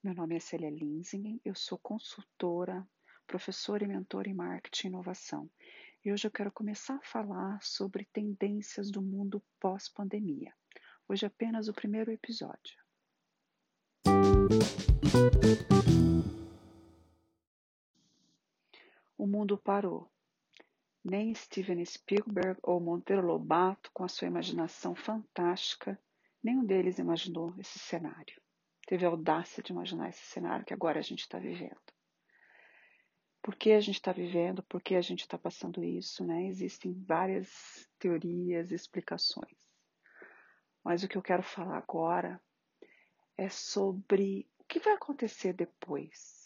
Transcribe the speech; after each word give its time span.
Meu 0.00 0.14
nome 0.14 0.36
é 0.36 0.38
Célia 0.38 0.70
Linsingen, 0.70 1.40
eu 1.44 1.52
sou 1.52 1.76
consultora, 1.78 2.86
professora 3.26 3.82
e 3.82 3.88
mentora 3.88 4.28
em 4.28 4.34
marketing 4.34 4.86
e 4.86 4.90
inovação. 4.90 5.50
E 6.04 6.12
hoje 6.12 6.28
eu 6.28 6.30
quero 6.30 6.52
começar 6.52 6.94
a 6.94 7.02
falar 7.02 7.60
sobre 7.60 8.04
tendências 8.12 8.88
do 8.88 9.02
mundo 9.02 9.42
pós-pandemia. 9.58 10.54
Hoje 11.08 11.24
é 11.24 11.26
apenas 11.26 11.66
o 11.66 11.72
primeiro 11.72 12.12
episódio. 12.12 12.78
O 19.16 19.26
mundo 19.26 19.58
parou. 19.58 20.08
Nem 21.04 21.34
Steven 21.34 21.84
Spielberg 21.84 22.60
ou 22.62 22.78
Monteiro 22.78 23.26
Lobato, 23.26 23.90
com 23.92 24.04
a 24.04 24.08
sua 24.08 24.28
imaginação 24.28 24.94
fantástica, 24.94 25.98
nenhum 26.42 26.64
deles 26.64 26.98
imaginou 26.98 27.54
esse 27.58 27.78
cenário. 27.78 28.40
Teve 28.86 29.04
a 29.04 29.08
audácia 29.08 29.62
de 29.62 29.72
imaginar 29.72 30.08
esse 30.08 30.24
cenário 30.24 30.64
que 30.64 30.72
agora 30.72 30.98
a 30.98 31.02
gente 31.02 31.20
está 31.20 31.38
vivendo. 31.38 31.76
Por 33.42 33.54
que 33.54 33.72
a 33.72 33.80
gente 33.80 33.96
está 33.96 34.12
vivendo? 34.12 34.62
Por 34.62 34.82
que 34.82 34.94
a 34.94 35.00
gente 35.00 35.20
está 35.20 35.38
passando 35.38 35.84
isso? 35.84 36.24
Né? 36.24 36.46
Existem 36.46 36.92
várias 37.06 37.88
teorias, 37.98 38.72
explicações. 38.72 39.58
Mas 40.82 41.02
o 41.02 41.08
que 41.08 41.16
eu 41.16 41.22
quero 41.22 41.42
falar 41.42 41.76
agora 41.76 42.40
é 43.36 43.48
sobre 43.48 44.48
o 44.58 44.64
que 44.64 44.78
vai 44.78 44.94
acontecer 44.94 45.52
depois 45.52 46.38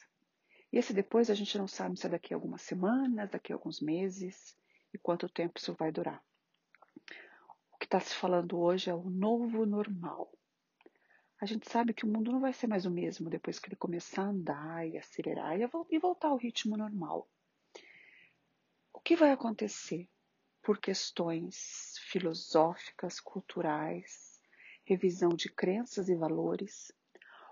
e 0.73 0.79
esse 0.79 0.95
depois 0.95 1.29
a 1.29 1.35
gente 1.35 1.59
não 1.59 1.69
sabe 1.69 1.99
se 1.99 2.07
é 2.07 2.09
daqui 2.09 2.33
a 2.33 2.37
algumas 2.37 2.63
semanas, 2.63 3.31
daqui 3.31 3.53
a 3.53 3.57
alguns 3.57 3.81
meses 3.81 4.57
e 4.93 4.99
quanto 4.99 5.29
tempo 5.29 5.59
isso 5.59 5.75
vai 5.75 5.93
durar. 5.93 6.25
Está 7.93 8.01
se 8.01 8.15
falando 8.15 8.59
hoje 8.59 8.89
é 8.89 8.95
o 8.95 9.11
novo 9.11 9.67
normal. 9.67 10.33
A 11.39 11.45
gente 11.45 11.71
sabe 11.71 11.93
que 11.93 12.07
o 12.07 12.09
mundo 12.09 12.33
não 12.33 12.41
vai 12.41 12.51
ser 12.55 12.67
mais 12.67 12.87
o 12.87 12.91
mesmo 12.91 13.29
depois 13.29 13.59
que 13.59 13.69
ele 13.69 13.77
começar 13.77 14.23
a 14.23 14.29
andar 14.31 14.89
e 14.89 14.97
acelerar 14.97 15.55
e 15.61 15.99
voltar 15.99 16.29
ao 16.29 16.39
ritmo 16.39 16.75
normal. 16.75 17.29
O 18.95 18.99
que 18.99 19.15
vai 19.15 19.31
acontecer 19.31 20.09
por 20.63 20.79
questões 20.79 21.99
filosóficas, 22.09 23.21
culturais, 23.21 24.41
revisão 24.87 25.29
de 25.29 25.51
crenças 25.51 26.09
e 26.09 26.17
valores, 26.17 26.91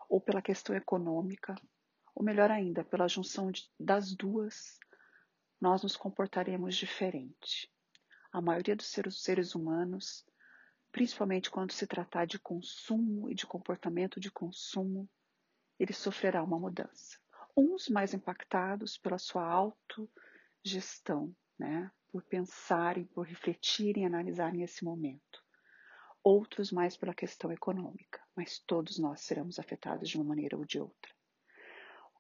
ou 0.09 0.23
pela 0.23 0.41
questão 0.41 0.75
econômica, 0.75 1.55
ou 2.15 2.25
melhor 2.25 2.51
ainda, 2.51 2.83
pela 2.83 3.07
junção 3.07 3.53
das 3.79 4.15
duas, 4.15 4.79
nós 5.61 5.83
nos 5.83 5.99
comportaremos 5.99 6.77
diferente. 6.77 7.71
A 8.33 8.41
maioria 8.41 8.75
dos 8.75 8.87
seres 8.87 9.55
humanos, 9.55 10.25
principalmente 10.93 11.51
quando 11.51 11.73
se 11.73 11.87
tratar 11.87 12.27
de 12.27 12.39
consumo 12.39 13.31
e 13.31 13.35
de 13.35 13.47
comportamento 13.47 14.19
de 14.19 14.31
consumo, 14.31 15.09
ele 15.79 15.93
sofrerá 15.93 16.43
uma 16.43 16.59
mudança. 16.59 17.19
Uns 17.57 17.89
mais 17.89 18.15
impactados 18.15 18.99
pela 18.99 19.19
sua 19.19 19.45
autogestão, 19.45 21.35
né? 21.59 21.91
por 22.09 22.23
pensarem, 22.25 23.05
por 23.05 23.27
refletirem 23.27 24.03
e 24.03 24.07
analisarem 24.07 24.63
esse 24.63 24.85
momento. 24.85 25.43
Outros 26.23 26.71
mais 26.71 26.97
pela 26.97 27.15
questão 27.15 27.51
econômica, 27.51 28.21
mas 28.37 28.59
todos 28.59 28.99
nós 28.99 29.21
seremos 29.21 29.59
afetados 29.59 30.09
de 30.09 30.17
uma 30.17 30.25
maneira 30.25 30.57
ou 30.57 30.65
de 30.65 30.79
outra 30.81 31.11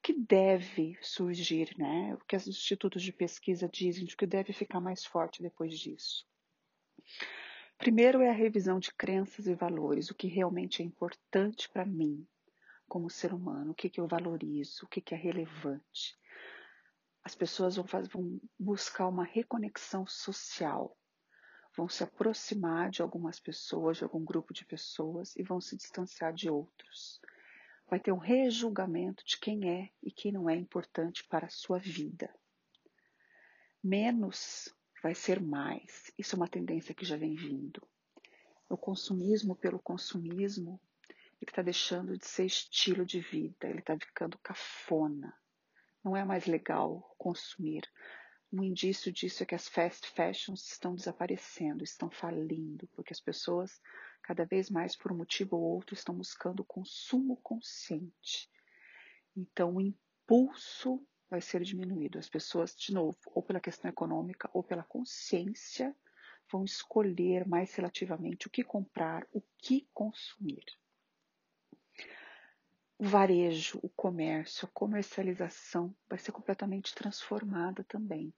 o 0.00 0.02
que 0.02 0.14
deve 0.14 0.96
surgir, 1.02 1.76
né? 1.76 2.14
O 2.14 2.24
que 2.24 2.34
os 2.34 2.48
institutos 2.48 3.02
de 3.02 3.12
pesquisa 3.12 3.68
dizem 3.68 4.06
de 4.06 4.16
que 4.16 4.26
deve 4.26 4.50
ficar 4.50 4.80
mais 4.80 5.04
forte 5.04 5.42
depois 5.42 5.78
disso. 5.78 6.26
Primeiro 7.81 8.20
é 8.20 8.31
a 8.31 8.33
revisão 8.33 8.78
de 8.78 8.95
crenças 8.95 9.48
e 9.48 9.55
valores, 9.55 10.09
o 10.09 10.14
que 10.14 10.28
realmente 10.28 10.83
é 10.83 10.84
importante 10.84 11.69
para 11.69 11.84
mim 11.84 12.25
como 12.87 13.11
ser 13.11 13.34
humano, 13.34 13.72
o 13.72 13.75
que, 13.75 13.91
que 13.91 14.00
eu 14.00 14.06
valorizo, 14.06 14.84
o 14.84 14.89
que, 14.89 15.00
que 15.00 15.14
é 15.14 15.17
relevante. 15.17 16.17
As 17.25 17.34
pessoas 17.34 17.75
vão, 17.75 17.87
fazer, 17.87 18.09
vão 18.10 18.41
buscar 18.59 19.09
uma 19.09 19.25
reconexão 19.25 20.06
social, 20.06 20.97
vão 21.77 21.88
se 21.88 22.04
aproximar 22.04 22.91
de 22.91 23.03
algumas 23.03 23.41
pessoas, 23.41 23.97
de 23.97 24.04
algum 24.04 24.25
grupo 24.25 24.54
de 24.54 24.65
pessoas 24.65 25.34
e 25.34 25.43
vão 25.43 25.60
se 25.60 25.77
distanciar 25.77 26.33
de 26.33 26.49
outros 26.49 27.21
vai 27.91 27.99
ter 27.99 28.12
um 28.12 28.19
rejulgamento 28.19 29.25
de 29.27 29.37
quem 29.37 29.69
é 29.69 29.91
e 30.00 30.12
quem 30.12 30.31
não 30.31 30.49
é 30.49 30.54
importante 30.54 31.25
para 31.25 31.47
a 31.47 31.50
sua 31.50 31.81
vida. 31.81 32.33
Menos 33.83 34.72
vai 35.03 35.15
ser 35.15 35.41
mais. 35.41 36.12
Isso 36.19 36.34
é 36.34 36.38
uma 36.38 36.49
tendência 36.49 36.94
que 36.94 37.05
já 37.05 37.16
vem 37.16 37.34
vindo. 37.34 37.83
O 38.69 38.77
consumismo 38.77 39.56
pelo 39.56 39.78
consumismo, 39.78 40.81
ele 41.41 41.50
está 41.50 41.62
deixando 41.62 42.16
de 42.16 42.27
ser 42.27 42.44
estilo 42.44 43.05
de 43.05 43.21
vida, 43.21 43.69
ele 43.69 43.81
está 43.81 43.97
ficando 43.99 44.39
cafona. 44.39 45.34
Não 46.05 46.16
é 46.16 46.25
mais 46.25 46.47
legal 46.47 47.15
consumir. 47.19 47.83
Um 48.53 48.65
indício 48.65 49.12
disso 49.12 49.43
é 49.43 49.47
que 49.47 49.55
as 49.55 49.69
fast 49.69 50.09
fashions 50.09 50.71
estão 50.71 50.94
desaparecendo, 50.94 51.84
estão 51.84 52.10
falindo, 52.10 52.89
porque 52.89 53.12
as 53.12 53.21
pessoas 53.21 53.81
cada 54.22 54.44
vez 54.44 54.69
mais, 54.69 54.97
por 54.97 55.12
um 55.12 55.16
motivo 55.16 55.56
ou 55.56 55.62
outro, 55.62 55.94
estão 55.94 56.15
buscando 56.15 56.60
o 56.60 56.65
consumo 56.65 57.37
consciente. 57.37 58.50
Então, 59.37 59.77
o 59.77 59.81
impulso 59.81 61.05
vai 61.30 61.41
ser 61.41 61.62
diminuído. 61.62 62.18
As 62.18 62.28
pessoas, 62.28 62.74
de 62.74 62.92
novo, 62.92 63.16
ou 63.26 63.42
pela 63.42 63.60
questão 63.60 63.88
econômica 63.88 64.50
ou 64.52 64.62
pela 64.62 64.82
consciência, 64.82 65.94
vão 66.50 66.64
escolher 66.64 67.46
mais 67.46 67.72
relativamente 67.74 68.46
o 68.46 68.50
que 68.50 68.64
comprar, 68.64 69.26
o 69.32 69.41
que 69.58 69.88
consumir. 69.94 70.64
O 72.98 73.04
varejo, 73.04 73.78
o 73.82 73.88
comércio, 73.88 74.66
a 74.66 74.70
comercialização 74.72 75.94
vai 76.08 76.18
ser 76.18 76.32
completamente 76.32 76.94
transformada 76.94 77.84
também 77.84 78.34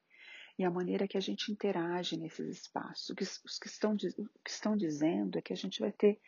e 0.58 0.64
a 0.64 0.70
maneira 0.70 1.08
que 1.08 1.16
a 1.16 1.20
gente 1.20 1.50
interage 1.50 2.16
nesses 2.16 2.46
espaços. 2.48 3.10
O 3.10 3.14
que, 3.14 3.24
os 3.24 3.58
que 3.58 3.66
estão, 3.66 3.94
o 3.94 4.38
que 4.44 4.50
estão 4.50 4.76
dizendo 4.76 5.38
é 5.38 5.42
que 5.42 5.52
a 5.52 5.56
gente 5.56 5.80
vai 5.80 5.90
ter, 5.90 6.20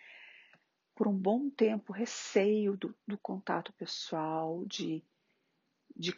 por 0.95 1.07
um 1.07 1.17
bom 1.17 1.51
tempo, 1.51 1.93
receio 1.93 2.77
do, 2.77 2.97
do 3.07 3.19
contato 3.19 3.73
pessoal, 3.75 4.65
de, 4.67 5.05
de 5.95 6.13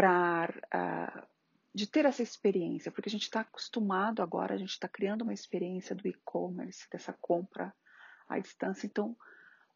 uh, 0.00 1.26
de 1.74 1.86
ter 1.86 2.04
essa 2.04 2.22
experiência, 2.22 2.90
porque 2.90 3.08
a 3.08 3.12
gente 3.12 3.24
está 3.24 3.40
acostumado 3.40 4.22
agora, 4.22 4.54
a 4.54 4.58
gente 4.58 4.70
está 4.70 4.88
criando 4.88 5.22
uma 5.22 5.34
experiência 5.34 5.94
do 5.94 6.06
e-commerce, 6.06 6.88
dessa 6.90 7.12
compra 7.12 7.74
à 8.28 8.38
distância, 8.38 8.86
então 8.86 9.16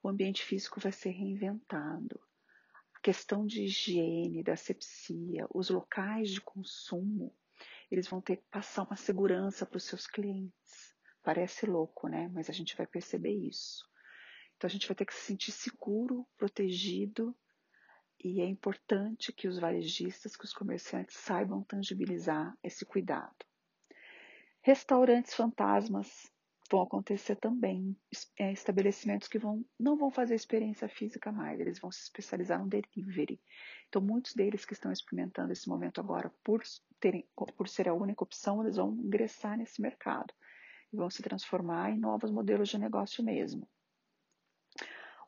o 0.03 0.09
ambiente 0.09 0.43
físico 0.43 0.81
vai 0.81 0.93
ser 0.93 1.10
reinventado. 1.10 2.21
A 2.94 3.00
questão 3.00 3.47
de 3.47 3.65
higiene, 3.65 4.43
da 4.43 4.54
asepsia, 4.54 5.47
os 5.53 5.71
locais 5.71 6.31
de 6.31 6.41
consumo 6.41 7.34
eles 7.91 8.09
vão 8.09 8.21
ter 8.21 8.37
que 8.37 8.44
passar 8.50 8.83
uma 8.83 8.97
segurança 8.97 9.65
para 9.65 9.77
os 9.77 9.84
seus 9.84 10.06
clientes. 10.06 10.94
Parece 11.22 11.66
louco, 11.66 12.09
né? 12.09 12.28
Mas 12.33 12.50
a 12.50 12.53
gente 12.53 12.77
vai 12.77 12.87
perceber 12.87 13.33
isso. 13.33 13.88
Então 14.56 14.69
a 14.69 14.71
gente 14.71 14.87
vai 14.87 14.94
ter 14.94 15.04
que 15.04 15.15
se 15.15 15.22
sentir 15.22 15.53
seguro, 15.53 16.27
protegido, 16.37 17.37
e 18.22 18.41
é 18.41 18.47
importante 18.47 19.32
que 19.32 19.49
os 19.49 19.59
varejistas, 19.59 20.37
que 20.37 20.44
os 20.44 20.53
comerciantes 20.53 21.16
saibam 21.16 21.62
tangibilizar 21.62 22.56
esse 22.62 22.84
cuidado. 22.84 23.44
Restaurantes 24.62 25.34
fantasmas 25.34 26.31
vão 26.71 26.82
acontecer 26.82 27.37
também 27.37 27.97
é, 28.38 28.53
estabelecimentos 28.53 29.28
que 29.28 29.38
vão, 29.38 29.65
não 29.78 29.97
vão 29.97 30.10
fazer 30.10 30.34
experiência 30.34 30.88
física 30.88 31.31
mais, 31.31 31.60
eles 31.60 31.78
vão 31.78 31.91
se 31.91 32.03
especializar 32.03 32.59
no 32.59 32.69
delivery. 32.69 33.41
Então, 33.88 34.03
muitos 34.03 34.34
deles 34.34 34.65
que 34.65 34.72
estão 34.72 34.91
experimentando 34.91 35.53
esse 35.53 35.69
momento 35.69 36.00
agora, 36.00 36.33
por, 36.43 36.62
terem, 36.98 37.25
por 37.56 37.69
ser 37.69 37.88
a 37.88 37.94
única 37.94 38.25
opção, 38.25 38.62
eles 38.62 38.77
vão 38.77 38.93
ingressar 38.94 39.56
nesse 39.56 39.81
mercado 39.81 40.34
e 40.93 40.97
vão 40.97 41.09
se 41.09 41.22
transformar 41.22 41.91
em 41.91 41.98
novos 41.98 42.31
modelos 42.31 42.69
de 42.69 42.78
negócio 42.78 43.22
mesmo. 43.22 43.69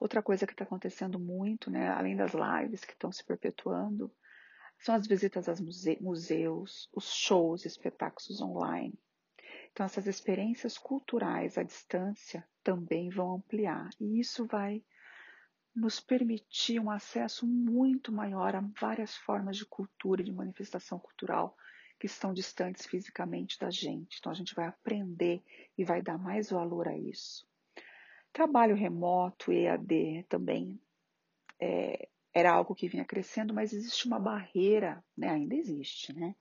Outra 0.00 0.22
coisa 0.22 0.46
que 0.46 0.52
está 0.52 0.64
acontecendo 0.64 1.18
muito, 1.18 1.70
né, 1.70 1.88
além 1.88 2.14
das 2.14 2.32
lives 2.32 2.84
que 2.84 2.92
estão 2.92 3.10
se 3.10 3.24
perpetuando, 3.24 4.12
são 4.78 4.94
as 4.94 5.06
visitas 5.06 5.48
aos 5.48 5.60
museus, 6.00 6.88
os 6.92 7.12
shows, 7.12 7.64
espetáculos 7.64 8.40
online. 8.40 8.98
Então, 9.72 9.84
essas 9.84 10.06
experiências 10.06 10.78
culturais 10.78 11.58
à 11.58 11.62
distância 11.62 12.46
também 12.62 13.10
vão 13.10 13.36
ampliar, 13.36 13.90
e 14.00 14.20
isso 14.20 14.46
vai 14.46 14.84
nos 15.74 16.00
permitir 16.00 16.80
um 16.80 16.90
acesso 16.90 17.46
muito 17.46 18.12
maior 18.12 18.54
a 18.54 18.60
várias 18.80 19.16
formas 19.16 19.56
de 19.56 19.66
cultura 19.66 20.20
e 20.20 20.24
de 20.24 20.32
manifestação 20.32 20.98
cultural 20.98 21.56
que 21.98 22.06
estão 22.06 22.32
distantes 22.32 22.86
fisicamente 22.86 23.58
da 23.58 23.70
gente. 23.70 24.18
Então, 24.18 24.30
a 24.30 24.34
gente 24.34 24.54
vai 24.54 24.66
aprender 24.66 25.42
e 25.76 25.84
vai 25.84 26.02
dar 26.02 26.18
mais 26.18 26.50
valor 26.50 26.86
a 26.88 26.96
isso. 26.96 27.46
Trabalho 28.38 28.76
remoto, 28.76 29.50
EAD, 29.50 30.25
também 30.29 30.81
é, 31.61 32.08
era 32.32 32.52
algo 32.52 32.73
que 32.73 32.87
vinha 32.87 33.05
crescendo, 33.05 33.52
mas 33.52 33.73
existe 33.73 34.06
uma 34.06 34.20
barreira, 34.20 35.05
né? 35.17 35.29
ainda 35.29 35.56
existe, 35.56 36.12
né? 36.12 36.37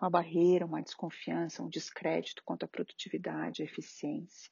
uma 0.00 0.08
barreira, 0.08 0.64
uma 0.64 0.80
desconfiança, 0.80 1.60
um 1.60 1.68
descrédito 1.68 2.40
quanto 2.44 2.62
à 2.62 2.68
produtividade, 2.68 3.62
à 3.62 3.64
eficiência. 3.64 4.48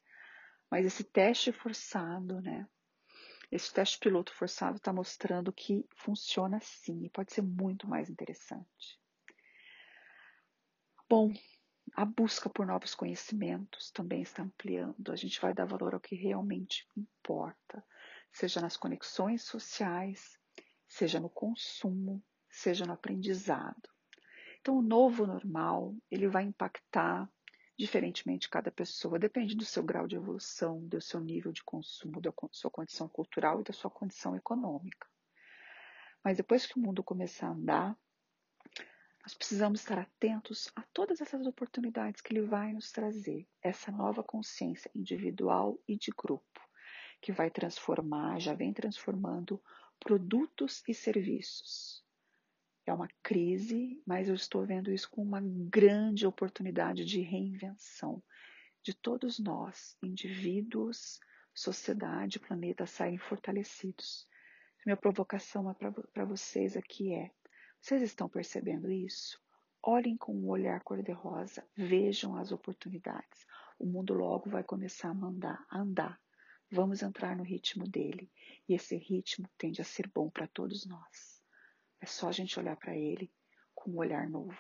Mas 0.69 0.85
esse 0.85 1.05
teste 1.05 1.53
forçado, 1.53 2.41
né? 2.41 2.67
Esse 3.49 3.73
teste 3.73 4.01
piloto 4.01 4.35
forçado 4.35 4.79
está 4.79 4.93
mostrando 4.93 5.53
que 5.53 5.87
funciona 5.95 6.59
sim 6.61 7.05
e 7.05 7.11
pode 7.11 7.33
ser 7.33 7.43
muito 7.43 7.87
mais 7.87 8.11
interessante. 8.11 8.99
Bom, 11.09 11.33
a 11.99 12.05
busca 12.05 12.49
por 12.49 12.65
novos 12.65 12.95
conhecimentos 12.95 13.91
também 13.91 14.23
está 14.23 14.45
ampliando. 14.45 15.11
A 15.11 15.17
gente 15.17 15.41
vai 15.41 15.53
dar 15.53 15.65
valor 15.65 15.95
ao 15.95 16.01
que 16.01 16.15
realmente 16.15 16.87
importa, 16.97 17.85
seja 18.31 18.61
nas 18.61 18.77
conexões 18.77 19.43
sociais, 19.43 20.39
seja 20.87 21.19
no 21.19 21.29
consumo, 21.29 22.23
seja 22.49 22.87
no 22.87 22.93
aprendizado. 22.93 23.89
Então, 24.61 24.79
o 24.79 24.83
novo 24.83 25.27
normal, 25.27 25.93
ele 26.09 26.29
vai 26.29 26.45
impactar 26.45 27.29
diferentemente 27.77 28.49
cada 28.49 28.71
pessoa, 28.71 29.19
depende 29.19 29.57
do 29.57 29.65
seu 29.65 29.83
grau 29.83 30.07
de 30.07 30.15
evolução, 30.15 30.87
do 30.87 31.01
seu 31.01 31.19
nível 31.19 31.51
de 31.51 31.65
consumo, 31.65 32.21
da 32.21 32.33
sua 32.53 32.71
condição 32.71 33.09
cultural 33.09 33.61
e 33.61 33.65
da 33.65 33.73
sua 33.73 33.91
condição 33.91 34.37
econômica. 34.37 35.09
Mas 36.23 36.37
depois 36.37 36.65
que 36.65 36.79
o 36.79 36.81
mundo 36.81 37.03
começar 37.03 37.49
a 37.49 37.53
andar, 37.53 37.99
nós 39.29 39.35
precisamos 39.35 39.81
estar 39.81 39.99
atentos 39.99 40.73
a 40.75 40.81
todas 40.91 41.21
essas 41.21 41.47
oportunidades 41.47 42.23
que 42.23 42.33
ele 42.33 42.47
vai 42.47 42.73
nos 42.73 42.91
trazer, 42.91 43.47
essa 43.63 43.93
nova 43.93 44.25
consciência 44.25 44.91
individual 44.95 45.79
e 45.87 45.99
de 45.99 46.11
grupo, 46.17 46.59
que 47.21 47.31
vai 47.31 47.51
transformar, 47.51 48.41
já 48.41 48.55
vem 48.55 48.73
transformando 48.73 49.63
produtos 50.01 50.83
e 50.89 50.95
serviços 50.95 52.03
é 52.87 52.93
uma 52.95 53.09
crise, 53.23 54.03
mas 54.07 54.31
eu 54.31 54.35
estou 54.35 54.65
vendo 54.65 54.91
isso 54.91 55.11
como 55.11 55.27
uma 55.27 55.43
grande 55.43 56.27
oportunidade 56.27 57.05
de 57.05 57.21
reinvenção 57.21 58.23
de 58.83 58.95
todos 58.95 59.39
nós, 59.39 59.95
indivíduos, 60.03 61.21
sociedade, 61.55 62.41
planeta, 62.41 62.87
saírem 62.87 63.19
fortalecidos. 63.19 64.27
Minha 64.87 64.97
provocação 64.97 65.71
para 65.75 66.25
vocês 66.25 66.79
aqui 66.79 67.13
é: 67.13 67.31
vocês 67.81 68.03
estão 68.03 68.29
percebendo 68.29 68.91
isso? 68.91 69.41
Olhem 69.83 70.17
com 70.17 70.35
um 70.35 70.49
olhar 70.49 70.83
cor-de-rosa, 70.83 71.65
vejam 71.77 72.37
as 72.37 72.53
oportunidades. 72.53 73.47
O 73.79 73.87
mundo 73.87 74.13
logo 74.13 74.51
vai 74.51 74.63
começar 74.63 75.11
a 75.11 75.15
mandar, 75.15 75.65
a 75.71 75.79
andar. 75.79 76.21
Vamos 76.71 77.03
entrar 77.03 77.37
no 77.37 77.45
ritmo 77.45 77.89
dele. 77.89 78.31
E 78.69 78.75
esse 78.75 78.97
ritmo 78.97 79.49
tende 79.57 79.81
a 79.81 79.85
ser 79.85 80.11
bom 80.13 80.29
para 80.29 80.47
todos 80.49 80.85
nós. 80.85 81.43
É 82.01 82.07
só 82.07 82.29
a 82.29 82.33
gente 82.33 82.59
olhar 82.59 82.77
para 82.77 82.97
ele 82.97 83.33
com 83.75 83.93
um 83.93 83.99
olhar 83.99 84.29
novo. 84.29 84.59